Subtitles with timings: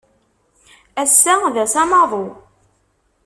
[1.03, 2.25] Ass-a d ass amaḍu.